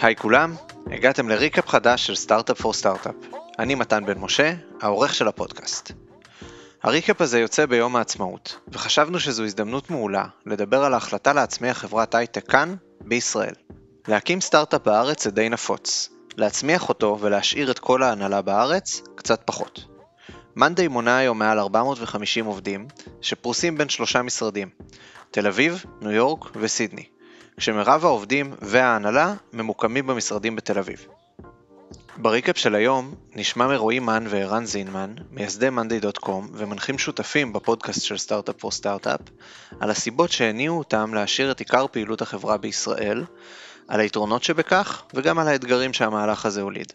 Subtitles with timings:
[0.00, 0.54] היי כולם,
[0.92, 3.14] הגעתם ל recap חדש של Startup for Startup.
[3.58, 5.92] אני מתן בן משה, העורך של הפודקאסט.
[6.82, 12.14] ה recap הזה יוצא ביום העצמאות, וחשבנו שזו הזדמנות מעולה לדבר על ההחלטה להצמיח חברת
[12.14, 13.54] הייטק כאן, בישראל.
[14.08, 19.84] להקים סטארט-אפ בארץ זה די נפוץ, להצמיח אותו ולהשאיר את כל ההנהלה בארץ, קצת פחות.
[20.56, 22.88] מאנדיי מונה היום מעל 450 עובדים,
[23.20, 24.68] שפרוסים בין שלושה משרדים,
[25.30, 27.04] תל אביב, ניו יורק וסידני,
[27.58, 31.06] כשמרב העובדים וההנהלה ממוקמים במשרדים בתל אביב.
[32.16, 38.18] ב recap של היום נשמע מרועי מן וערן זינמן, מייסדי monday.com ומנחים שותפים בפודקאסט של
[38.18, 39.20] Startup for Startup,
[39.80, 43.24] על הסיבות שהניעו אותם להשאיר את עיקר פעילות החברה בישראל,
[43.88, 46.92] על היתרונות שבכך וגם על האתגרים שהמהלך הזה הוליד.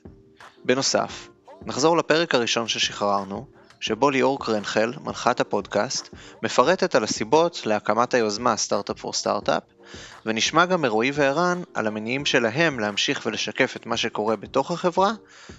[0.66, 1.30] בנוסף,
[1.66, 3.46] נחזור לפרק הראשון ששחררנו,
[3.80, 6.10] שבו ליאור קרנחל, מנחת הפודקאסט,
[6.44, 9.64] מפרטת על הסיבות להקמת היוזמה סטארט-אפ פור סטארט-אפ,
[10.26, 15.12] ונשמע גם מרועי וערן על המניעים שלהם להמשיך ולשקף את מה שקורה בתוך החברה,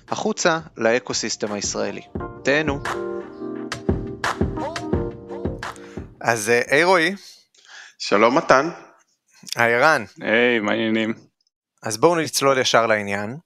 [0.08, 2.02] החוצה לאקוסיסטם הישראלי.
[2.44, 2.80] תהנו.
[6.20, 7.14] אז אה, היי רועי.
[7.98, 8.70] שלום מתן.
[9.56, 10.04] היי ערן.
[10.20, 11.14] היי, מה העניינים?
[11.82, 13.36] אז בואו נצלול ישר לעניין.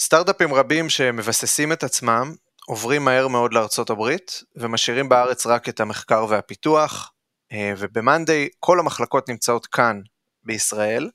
[0.00, 2.34] סטארט-אפים רבים שמבססים את עצמם
[2.66, 7.12] עוברים מהר מאוד לארצות הברית ומשאירים בארץ רק את המחקר והפיתוח,
[7.52, 10.00] ובמאנדיי כל המחלקות נמצאות כאן
[10.44, 11.10] בישראל,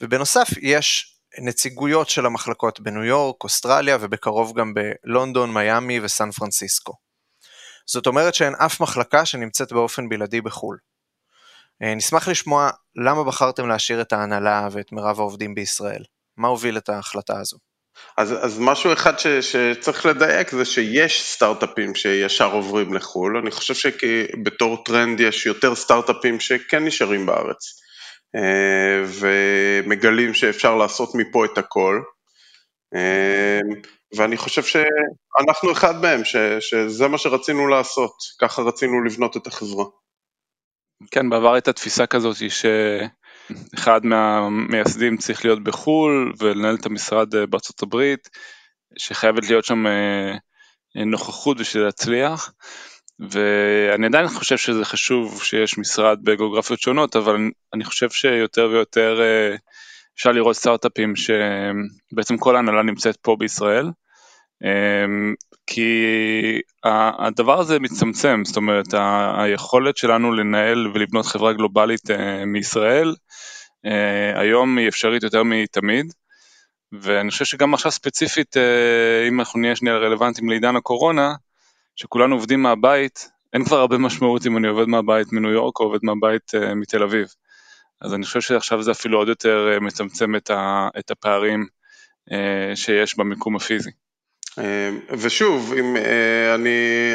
[0.00, 6.92] ובנוסף יש נציגויות של המחלקות בניו יורק, אוסטרליה ובקרוב גם בלונדון, מיאמי וסן פרנסיסקו.
[7.86, 10.78] זאת אומרת שאין אף מחלקה שנמצאת באופן בלעדי בחו"ל.
[11.82, 16.04] אה, נשמח לשמוע למה בחרתם להשאיר את ההנהלה ואת מירב העובדים בישראל.
[16.36, 17.58] מה הוביל את ההחלטה הזו?
[18.16, 23.74] אז, אז משהו אחד ש, שצריך לדייק זה שיש סטארט-אפים שישר עוברים לחו"ל, אני חושב
[23.74, 27.80] שבתור טרנד יש יותר סטארט-אפים שכן נשארים בארץ
[28.36, 32.02] אה, ומגלים שאפשר לעשות מפה את הכל.
[32.94, 33.60] אה,
[34.16, 39.84] ואני חושב שאנחנו אחד מהם, ש, שזה מה שרצינו לעשות, ככה רצינו לבנות את החברה.
[41.10, 42.66] כן, בעבר הייתה תפיסה כזאת ש...
[43.74, 48.28] אחד מהמייסדים צריך להיות בחו"ל ולנהל את המשרד אה, בארצות הברית,
[48.98, 50.34] שחייבת להיות שם אה,
[51.06, 52.52] נוכחות בשביל להצליח.
[53.30, 57.36] ואני עדיין חושב שזה חשוב שיש משרד בגיאוגרפיות שונות, אבל
[57.74, 59.56] אני חושב שיותר ויותר אה,
[60.14, 63.90] אפשר לראות סטארט-אפים שבעצם כל ההנהלה נמצאת פה בישראל.
[65.66, 66.04] כי
[67.18, 68.86] הדבר הזה מצטמצם, זאת אומרת
[69.36, 72.02] היכולת שלנו לנהל ולבנות חברה גלובלית
[72.46, 73.14] מישראל
[73.86, 76.12] אה, היום היא אפשרית יותר מתמיד,
[76.92, 81.34] ואני חושב שגם עכשיו ספציפית, אה, אם אנחנו נהיה שנייה רלוונטיים לעידן הקורונה,
[81.96, 85.98] שכולנו עובדים מהבית, אין כבר הרבה משמעות אם אני עובד מהבית מניו יורק או עובד
[86.02, 87.28] מהבית אה, מתל אביב.
[88.00, 90.36] אז אני חושב שעכשיו זה אפילו עוד יותר מצמצם
[90.98, 91.66] את הפערים
[92.74, 93.90] שיש במיקום הפיזי.
[94.58, 96.70] אמ, ושוב, אם אה, אני,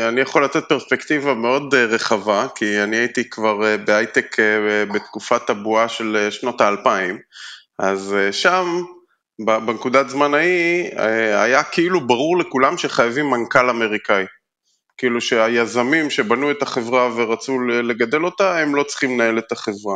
[0.07, 4.35] אני יכול לתת פרספקטיבה מאוד אה, רחבה, כי אני הייתי כבר אה, בהייטק
[4.93, 7.19] בתקופת הבועה של שנות האלפיים,
[7.79, 8.83] אז שם,
[9.39, 10.99] בנקודת זמן ההיא,
[11.35, 14.25] היה כאילו ברור לכולם שחייבים מנכ"ל אמריקאי.
[14.97, 19.95] כאילו שהיזמים שבנו את החברה ורצו לגדל אותה, הם לא צריכים לנהל את החברה.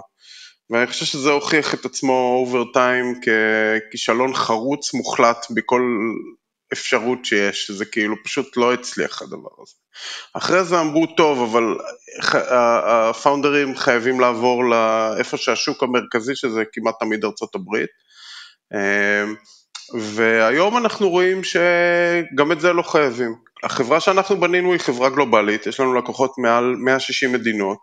[0.70, 5.82] ואני חושב שזה הוכיח את עצמו over time ככישלון חרוץ מוחלט בכל
[6.74, 9.74] אפשרות שיש, שזה כאילו פשוט לא הצליח הדבר הזה.
[10.34, 11.78] אחרי זה אמרו, טוב, אבל
[12.52, 17.90] הפאונדרים חייבים לעבור לאיפה שהשוק המרכזי, שזה כמעט תמיד ארצות הברית.
[19.94, 23.36] והיום אנחנו רואים שגם את זה לא חייבים.
[23.64, 27.80] החברה שאנחנו בנינו היא חברה גלובלית, יש לנו לקוחות מעל 160 מדינות,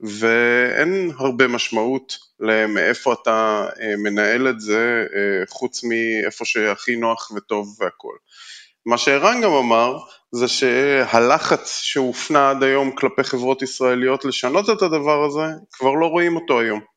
[0.00, 7.76] ואין הרבה משמעות למאיפה אתה אה, מנהל את זה, אה, חוץ מאיפה שהכי נוח וטוב
[7.80, 8.16] והכול.
[8.86, 9.98] מה שערן גם אמר,
[10.32, 16.36] זה שהלחץ שהופנה עד היום כלפי חברות ישראליות לשנות את הדבר הזה, כבר לא רואים
[16.36, 16.93] אותו היום.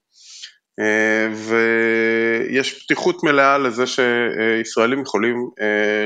[0.80, 5.50] אה, ויש פתיחות מלאה לזה שישראלים יכולים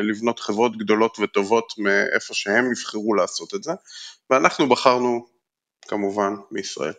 [0.03, 3.71] לבנות חברות גדולות וטובות מאיפה שהם יבחרו לעשות את זה,
[4.29, 5.25] ואנחנו בחרנו
[5.87, 6.93] כמובן מישראל.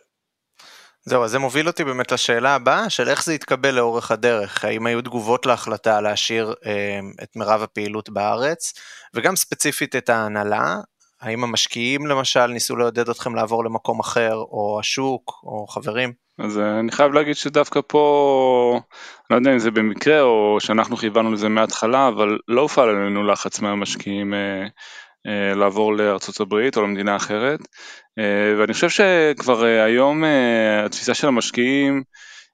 [1.05, 4.85] זהו, אז זה מוביל אותי באמת לשאלה הבאה של איך זה יתקבל לאורך הדרך, האם
[4.85, 8.73] היו תגובות להחלטה להשאיר אה, את מירב הפעילות בארץ,
[9.13, 10.75] וגם ספציפית את ההנהלה,
[11.21, 16.22] האם המשקיעים למשל ניסו לעודד אתכם לעבור למקום אחר, או השוק, או חברים?
[16.39, 18.79] אז אה, אני חייב להגיד שדווקא פה,
[19.29, 23.59] לא יודע אם זה במקרה או שאנחנו כיוונו לזה מההתחלה, אבל לא הופעל עלינו לחץ
[23.59, 24.67] מהמשקיעים אה,
[25.27, 27.59] אה, לעבור לארצות הברית או למדינה אחרת.
[28.19, 30.23] אה, ואני חושב שכבר אה, היום
[30.85, 32.03] התפיסה של המשקיעים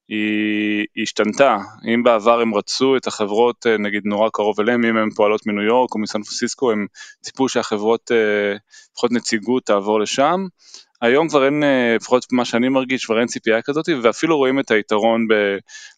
[0.10, 1.58] היא, היא השתנתה.
[1.94, 5.64] אם בעבר הם רצו את החברות, אה, נגיד נורא קרוב אליהם, אם הן פועלות מניו
[5.64, 6.88] יורק או מסן פרנסיסקו, הם
[7.22, 8.56] ציפו שהחברות, אה,
[8.92, 10.46] לפחות נציגות, תעבור לשם.
[11.01, 14.72] היום כבר אין, אה, לפחות מה שאני מרגיש, כבר אין ציפייה כזאת, ואפילו רואים את
[14.72, 15.28] היתרון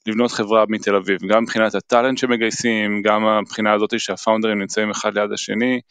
[0.06, 5.32] בלבנות חברה מתל אביב, גם מבחינת הטאלנט שמגייסים, גם מבחינה הזאת שהפאונדרים נמצאים אחד ליד
[5.32, 5.82] השני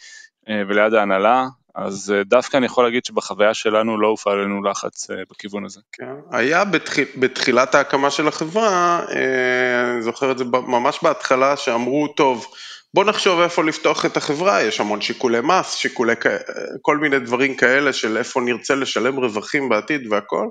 [0.48, 5.16] וליד ההנהלה, אז אה, דווקא אני יכול להגיד שבחוויה שלנו לא הופעל עלינו לחץ אה,
[5.30, 5.80] בכיוון הזה.
[5.92, 12.08] כן, היה בתחיל, בתחילת ההקמה של החברה, אה, אני זוכר את זה ממש בהתחלה, שאמרו,
[12.08, 12.46] טוב,
[12.94, 16.14] בוא נחשוב איפה לפתוח את החברה, יש המון שיקולי מס, שיקולי,
[16.82, 20.46] כל מיני דברים כאלה של איפה נרצה לשלם רווחים בעתיד והכל,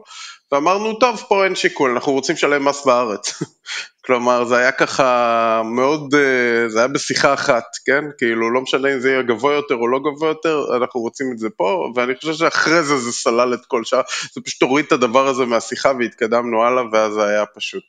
[0.52, 3.34] ואמרנו, טוב, פה אין שיקול, אנחנו רוצים לשלם מס בארץ.
[4.06, 8.04] כלומר, זה היה ככה מאוד, אה, זה היה בשיחה אחת, כן?
[8.18, 11.40] כאילו, לא משנה אם זה יהיה גבוה יותר או לא גבוה יותר, אנחנו רוצים את
[11.40, 14.02] זה פה, ואני חושב שאחרי זה זה סלל את כל שאר,
[14.34, 17.84] זה פשוט הוריד את הדבר הזה מהשיחה והתקדמנו הלאה, ואז זה היה פשוט.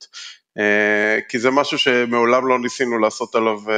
[0.59, 3.75] אה, כי זה משהו שמעולם לא ניסינו לעשות עליו אה,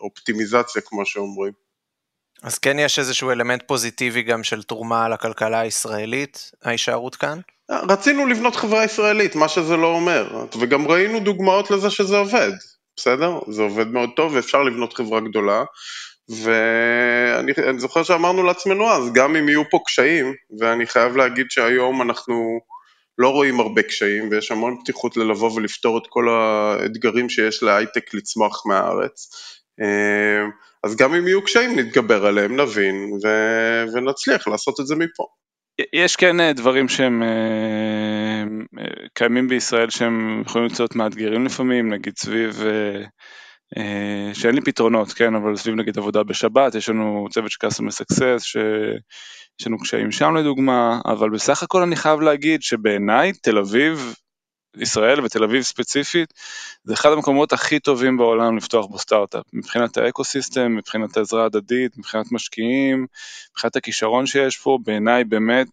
[0.00, 1.52] אופטימיזציה, כמו שאומרים.
[2.42, 7.38] אז כן יש איזשהו אלמנט פוזיטיבי גם של תרומה לכלכלה הישראלית, ההישארות כאן?
[7.70, 12.52] רצינו לבנות חברה ישראלית, מה שזה לא אומר, וגם ראינו דוגמאות לזה שזה עובד,
[12.96, 13.38] בסדר?
[13.48, 15.64] זה עובד מאוד טוב ואפשר לבנות חברה גדולה,
[16.42, 22.60] ואני זוכר שאמרנו לעצמנו אז, גם אם יהיו פה קשיים, ואני חייב להגיד שהיום אנחנו
[23.18, 28.66] לא רואים הרבה קשיים, ויש המון פתיחות ללבוא ולפתור את כל האתגרים שיש להייטק לצמוח
[28.66, 29.30] מהארץ.
[29.80, 30.46] אה,
[30.84, 35.24] אז גם אם יהיו קשיים נתגבר עליהם, נבין ו- ונצליח לעשות את זה מפה.
[35.92, 38.44] יש כן אה, דברים שהם אה,
[39.14, 42.62] קיימים בישראל שהם יכולים להיות מאתגרים לפעמים, נגיד סביב,
[44.32, 48.42] שאין לי פתרונות, כן, אבל סביב נגיד עבודה בשבת, יש לנו צוות של customer success,
[48.42, 54.14] שיש לנו קשיים שם לדוגמה, אבל בסך הכל אני חייב להגיד שבעיניי תל אביב
[54.76, 56.34] ישראל ותל אביב ספציפית,
[56.84, 62.32] זה אחד המקומות הכי טובים בעולם לפתוח בו סטארט-אפ, מבחינת האקו-סיסטם, מבחינת העזרה ההדדית, מבחינת
[62.32, 63.06] משקיעים,
[63.50, 65.68] מבחינת הכישרון שיש פה, בעיניי באמת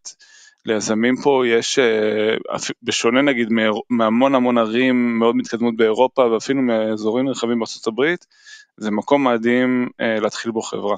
[0.65, 2.35] ליזמים פה יש, אה,
[2.83, 3.49] בשונה נגיד
[3.89, 8.25] מהמון המון ערים מאוד מתקדמות באירופה ואפילו מאזורים רחבים בארצות הברית,
[8.77, 10.97] זה מקום מדהים אה, להתחיל בו חברה.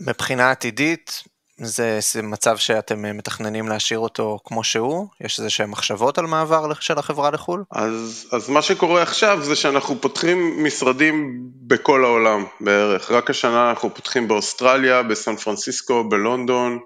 [0.00, 1.22] מבחינה עתידית,
[1.60, 5.08] זה, זה מצב שאתם אה, מתכננים להשאיר אותו כמו שהוא?
[5.20, 7.64] יש איזה שהן מחשבות על מעבר של החברה לחו"ל?
[7.72, 13.10] אז, אז מה שקורה עכשיו זה שאנחנו פותחים משרדים בכל העולם בערך.
[13.10, 16.78] רק השנה אנחנו פותחים באוסטרליה, בסן פרנסיסקו, בלונדון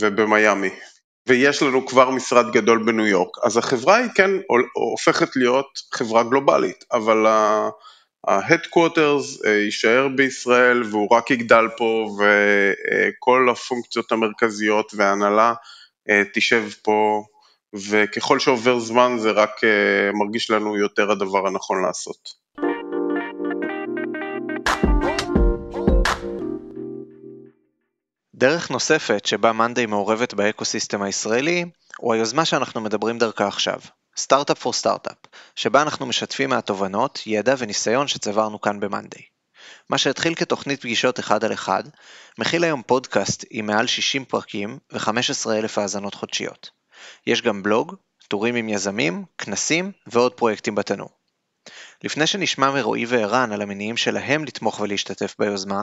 [0.00, 0.70] ובמיאמי.
[1.28, 3.36] ויש לנו כבר משרד גדול בניו יורק.
[3.44, 4.30] אז החברה היא כן
[4.74, 14.12] הופכת להיות חברה גלובלית, אבל ה-Headquarters אה, יישאר בישראל והוא רק יגדל פה וכל הפונקציות
[14.12, 15.54] המרכזיות וההנהלה
[16.10, 17.24] אה, תשב פה
[17.74, 22.43] וככל שעובר זמן זה רק אה, מרגיש לנו יותר הדבר הנכון לעשות.
[28.44, 31.64] דרך נוספת שבה monday מעורבת באקוסיסטם הישראלי
[31.98, 33.80] הוא היוזמה שאנחנו מדברים דרכה עכשיו,
[34.16, 35.16] Startup for Startup,
[35.56, 39.22] שבה אנחנו משתפים מהתובנות, ידע וניסיון שצברנו כאן ב monday.
[39.88, 41.84] מה שהתחיל כתוכנית פגישות אחד על אחד,
[42.38, 46.70] מכיל היום פודקאסט עם מעל 60 פרקים ו-15,000 האזנות חודשיות.
[47.26, 47.94] יש גם בלוג,
[48.28, 51.08] טורים עם יזמים, כנסים ועוד פרויקטים בתנור.
[52.02, 55.82] לפני שנשמע מרועי וערן על המניעים שלהם לתמוך ולהשתתף ביוזמה,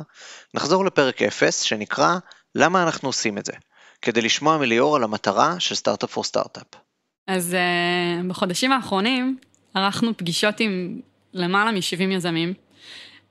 [0.53, 2.17] נחזור לפרק 0 שנקרא
[2.55, 3.53] למה אנחנו עושים את זה,
[4.01, 6.67] כדי לשמוע מליאור על המטרה של סטארט-אפ פור סטארט-אפ.
[7.27, 9.37] אז uh, בחודשים האחרונים
[9.73, 10.99] ערכנו פגישות עם
[11.33, 12.53] למעלה מ-70 יזמים,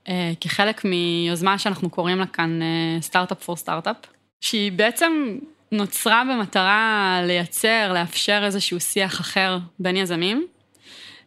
[0.04, 0.08] uh,
[0.40, 2.60] כחלק מיוזמה שאנחנו קוראים לה כאן
[3.00, 3.96] סטארט-אפ פור סטארט-אפ,
[4.40, 5.38] שהיא בעצם
[5.72, 10.46] נוצרה במטרה לייצר, לאפשר איזשהו שיח אחר בין יזמים.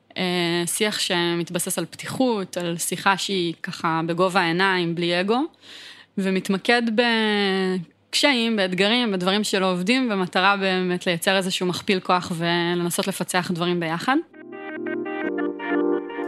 [0.09, 0.15] Uh,
[0.65, 5.41] שיח שמתבסס על פתיחות, על שיחה שהיא ככה בגובה העיניים, בלי אגו,
[6.17, 6.81] ומתמקד
[8.09, 14.15] קשיים, באתגרים, בדברים שלא עובדים, במטרה באמת לייצר איזשהו מכפיל כוח ולנסות לפצח דברים ביחד.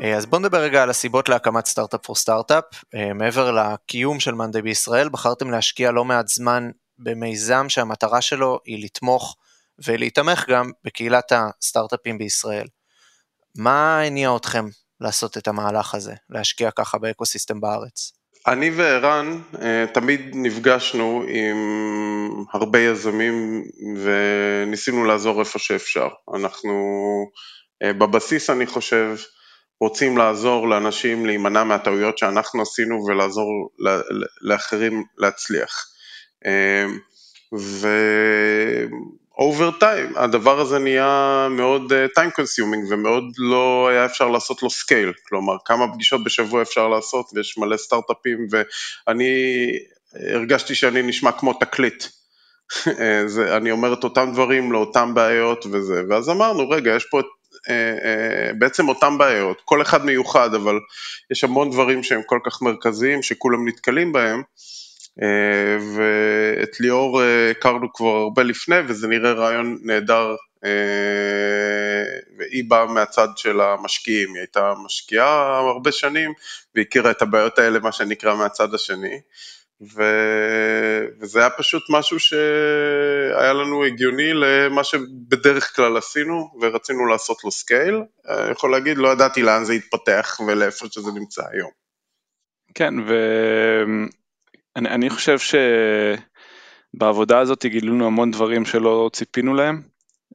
[0.02, 2.64] אה, אז בואו נדבר רגע על הסיבות להקמת סטארט-אפ פור סטארט-אפ.
[3.16, 9.36] מעבר לקיום של מאנדי בישראל, בחרתם להשקיע לא מעט זמן במיזם שהמטרה שלו היא לתמוך
[9.86, 12.68] ולהיתמך גם בקהילת הסטארט-אפים בישראל.
[13.58, 14.66] מה הניע אתכם
[15.02, 18.12] לעשות את המהלך הזה, להשקיע ככה באקוסיסטם בארץ?
[18.48, 21.58] אני וערן אה, תמיד נפגשנו עם
[22.54, 23.64] הרבה יזמים
[24.04, 26.08] וניסינו לעזור איפה שאפשר.
[26.36, 26.74] אנחנו
[27.84, 29.16] אה, בבסיס אני חושב
[29.82, 33.70] רוצים לעזור לאנשים להימנע מהטעויות שאנחנו עשינו ולעזור
[34.42, 35.88] לאחרים להצליח.
[36.46, 36.86] אה,
[39.38, 44.70] over time, הדבר הזה נהיה מאוד time uh, consuming ומאוד לא היה אפשר לעשות לו
[44.70, 49.34] scale, כלומר כמה פגישות בשבוע אפשר לעשות ויש מלא סטארט-אפים ואני
[50.14, 52.04] הרגשתי שאני נשמע כמו תקליט.
[53.26, 57.26] זה, אני אומר את אותם דברים לאותם בעיות וזה, ואז אמרנו רגע יש פה את
[57.70, 60.80] אה, אה, בעצם אותם בעיות, כל אחד מיוחד, אבל
[61.32, 64.44] יש המון דברים שהם כל כך מרכזיים שכולם נתקלים בהם, אה,
[65.18, 70.36] ואת ליאור הכרנו כבר הרבה לפני וזה נראה רעיון נהדר
[72.38, 76.34] והיא באה מהצד של המשקיעים, היא הייתה משקיעה הרבה שנים
[76.76, 79.20] והכירה את הבעיות האלה מה שנקרא מהצד השני
[79.82, 80.04] ו...
[81.20, 88.02] וזה היה פשוט משהו שהיה לנו הגיוני למה שבדרך כלל עשינו ורצינו לעשות לו scale.
[88.30, 91.72] אני יכול להגיד, לא ידעתי לאן זה יתפתח ולאיפה שזה נמצא היום.
[92.76, 92.94] כן,
[94.76, 95.38] ואני חושב
[96.94, 99.82] שבעבודה הזאת גילינו המון דברים שלא ציפינו להם.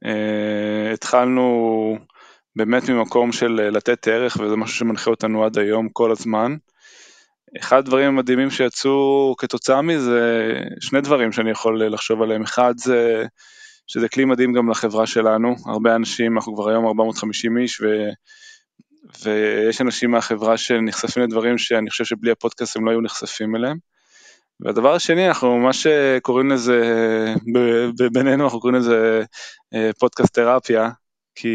[0.05, 1.99] Uh, התחלנו
[2.57, 6.57] באמת ממקום של לתת ערך וזה משהו שמנחה אותנו עד היום כל הזמן.
[7.61, 13.25] אחד הדברים המדהימים שיצאו כתוצאה מזה, שני דברים שאני יכול לחשוב עליהם, אחד זה
[13.87, 17.87] שזה כלי מדהים גם לחברה שלנו, הרבה אנשים, אנחנו כבר היום 450 איש ו...
[19.23, 23.77] ויש אנשים מהחברה שנחשפים לדברים שאני חושב שבלי הפודקאסט הם לא היו נחשפים אליהם.
[24.63, 25.87] והדבר השני, אנחנו ממש
[26.23, 26.81] קוראים לזה,
[28.13, 29.23] בינינו אנחנו קוראים לזה
[29.75, 30.91] אה, פודקאסט תרפיה,
[31.35, 31.49] כי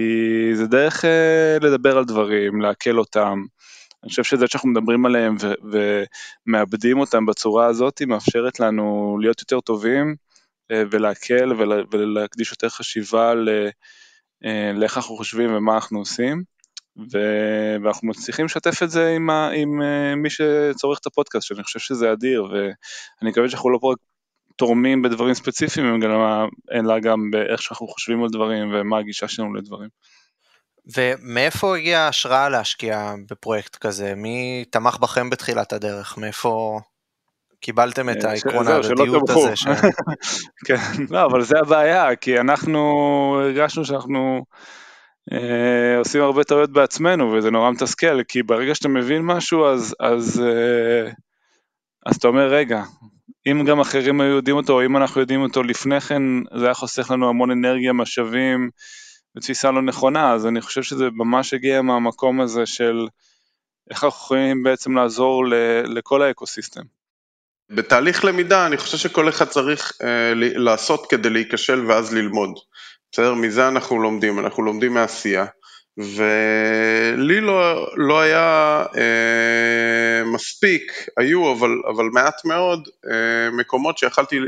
[0.54, 3.44] זה דרך אה, לדבר על דברים, לעכל אותם,
[4.04, 5.36] אני חושב שזה שאנחנו מדברים עליהם
[6.48, 10.16] ומאבדים אותם בצורה הזאת, מאפשרת לנו להיות יותר טובים
[10.72, 13.34] אה, ולהקל ול- ולהקדיש יותר חשיבה
[14.46, 16.55] אה, לאיך אנחנו חושבים ומה אנחנו עושים.
[16.98, 21.64] ו- ואנחנו מצליחים לשתף את זה עם, ה- עם אה, מי שצורך את הפודקאסט, שאני
[21.64, 23.98] חושב שזה אדיר, ואני מקווה שאנחנו לא פה רק
[24.56, 26.00] תורמים בדברים ספציפיים,
[26.72, 29.90] אלא גם באיך שאנחנו חושבים על דברים ומה הגישה שלנו לדברים.
[30.98, 34.16] ומאיפה הגיעה ההשראה להשקיע בפרויקט כזה?
[34.16, 36.18] מי תמך בכם בתחילת הדרך?
[36.18, 36.80] מאיפה
[37.60, 39.56] קיבלתם את אה, העקרון ההדדיות הזה?
[39.56, 39.68] ש...
[40.68, 40.76] כן,
[41.10, 42.80] לא, אבל זה הבעיה, כי אנחנו
[43.42, 44.46] הרגשנו שאנחנו
[45.34, 50.44] אה, עושים הרבה טעויות בעצמנו, וזה נורא מתסכל, כי ברגע שאתה מבין משהו, אז, אז,
[50.46, 51.12] אה,
[52.06, 52.84] אז אתה אומר, רגע,
[53.48, 56.22] אם גם אחרים היו יודעים אותו, או אם אנחנו יודעים אותו לפני כן,
[56.60, 58.70] זה היה חוסך לנו המון אנרגיה, משאבים,
[59.36, 63.08] בתפיסה לא נכונה, אז אני חושב שזה ממש הגיע מהמקום הזה של
[63.92, 65.44] איך אנחנו יכולים בעצם לעזור
[65.86, 66.82] לכל האקוסיסטם.
[67.70, 72.50] בתהליך למידה אני חושב שכל אחד צריך אה, לעשות כדי להיכשל ואז ללמוד.
[73.16, 73.34] בסדר?
[73.34, 75.46] מזה אנחנו לומדים, אנחנו לומדים מעשייה.
[75.98, 84.40] ולי לא, לא היה אה, מספיק, היו אבל, אבל מעט מאוד אה, מקומות שיכלתי,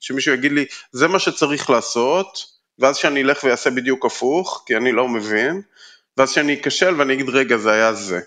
[0.00, 2.38] שמישהו יגיד לי, זה מה שצריך לעשות,
[2.78, 5.62] ואז שאני אלך ואעשה בדיוק הפוך, כי אני לא מבין,
[6.16, 8.20] ואז שאני אכשל ואני אגיד רגע זה היה זה,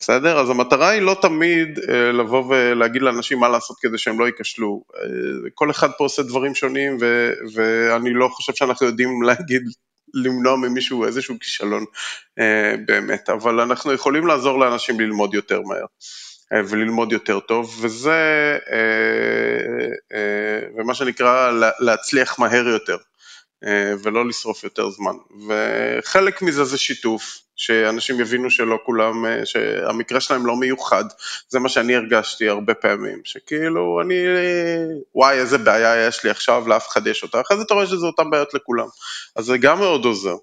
[0.00, 0.38] בסדר?
[0.38, 4.82] אז המטרה היא לא תמיד אה, לבוא ולהגיד לאנשים מה לעשות כדי שהם לא ייכשלו,
[4.96, 9.62] אה, כל אחד פה עושה דברים שונים ו- ואני לא חושב שאנחנו יודעים להגיד
[10.14, 11.84] למנוע ממישהו איזשהו כישלון
[12.38, 15.84] אה, באמת, אבל אנחנו יכולים לעזור לאנשים ללמוד יותר מהר.
[16.68, 18.58] וללמוד יותר טוב, וזה,
[20.78, 22.96] ומה שנקרא להצליח מהר יותר.
[23.64, 25.16] אה, ולא לשרוף יותר זמן.
[25.48, 31.04] וחלק מזה זה שיתוף, שאנשים יבינו שלא כולם, אה, שהמקרה שלהם לא מיוחד,
[31.48, 34.14] זה מה שאני הרגשתי הרבה פעמים, שכאילו אני,
[35.14, 38.06] וואי איזה בעיה יש לי עכשיו, לאף אחד יש אותה, אחרי זה אתה רואה שזה
[38.06, 38.86] אותן בעיות לכולם,
[39.36, 40.36] אז זה גם מאוד עוזר.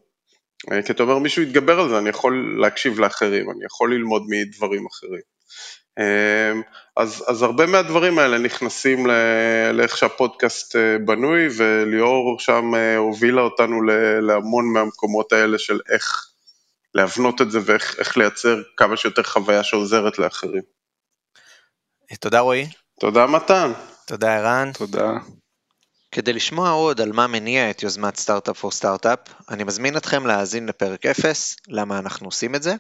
[0.72, 4.24] אה, כי אתה אומר מישהו יתגבר על זה, אני יכול להקשיב לאחרים, אני יכול ללמוד
[4.30, 5.22] מדברים אחרים.
[6.00, 6.62] אמ,
[6.98, 9.08] אז, אז הרבה מהדברים האלה נכנסים
[9.74, 13.82] לאיך שהפודקאסט אה, בנוי וליאור שם אה, הובילה אותנו
[14.22, 16.28] להמון מהמקומות האלה של איך
[16.94, 20.62] להבנות את זה ואיך לייצר כמה שיותר חוויה שעוזרת לאחרים.
[22.20, 22.66] תודה רועי.
[23.00, 23.72] תודה מתן.
[24.08, 24.72] תודה ערן.
[24.74, 25.12] תודה.
[26.14, 30.66] כדי לשמוע עוד על מה מניע את יוזמת סטארט-אפ פור סטארט-אפ, אני מזמין אתכם להאזין
[30.66, 32.76] לפרק 0, למה אנחנו עושים את זה,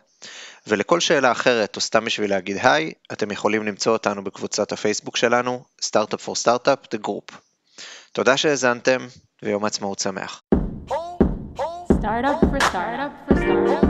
[0.67, 5.63] ולכל שאלה אחרת או סתם בשביל להגיד היי, אתם יכולים למצוא אותנו בקבוצת הפייסבוק שלנו,
[5.81, 7.35] סטארט-אפ פור סטארט-אפ, The Group.
[8.11, 9.07] תודה שהאזנתם,
[9.43, 10.41] ויום עצמאות שמח.
[12.03, 13.83] Startup for startup for startup.